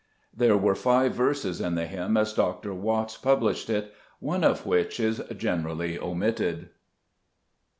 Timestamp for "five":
0.73-1.13